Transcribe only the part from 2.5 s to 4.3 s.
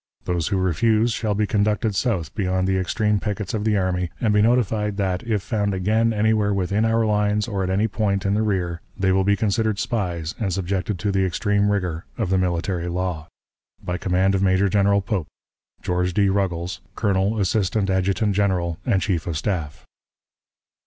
the extreme pickets of the army,